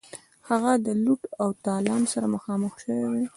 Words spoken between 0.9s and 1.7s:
لوټ او